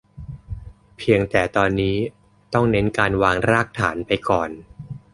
[0.97, 1.97] เพียงแต่ตอนนี้
[2.53, 4.49] ต้องเน้นการวางรากฐานไปก่อน